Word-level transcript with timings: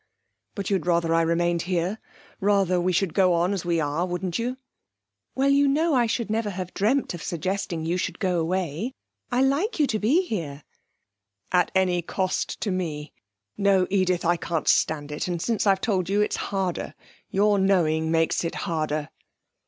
'But 0.55 0.71
you'd 0.71 0.87
rather 0.87 1.13
I 1.13 1.21
remained 1.21 1.61
here; 1.69 1.99
rather 2.39 2.81
we 2.81 2.91
should 2.91 3.13
go 3.13 3.33
on 3.33 3.53
as 3.53 3.63
we 3.63 3.79
are 3.79 4.03
wouldn't 4.03 4.39
you?' 4.39 4.57
'Well, 5.35 5.49
you 5.49 5.67
know 5.67 5.93
I 5.93 6.07
should 6.07 6.27
never 6.27 6.49
have 6.49 6.73
dreamt 6.73 7.13
of 7.13 7.21
suggesting 7.21 7.85
you 7.85 7.97
should 7.97 8.17
go 8.17 8.39
away. 8.39 8.95
I 9.31 9.43
like 9.43 9.79
you 9.79 9.85
to 9.85 9.99
be 9.99 10.23
here.' 10.23 10.63
'At 11.51 11.69
any 11.75 12.01
cost 12.01 12.59
to 12.61 12.71
me? 12.71 13.13
No, 13.57 13.85
Edith; 13.91 14.25
I 14.25 14.37
can't 14.37 14.67
stand 14.67 15.11
it. 15.11 15.27
And 15.27 15.39
since 15.39 15.67
I've 15.67 15.81
told 15.81 16.09
you 16.09 16.19
it's 16.21 16.35
harder. 16.49 16.95
Your 17.29 17.59
knowing 17.59 18.09
makes 18.09 18.43
it 18.43 18.55
harder.' 18.55 19.09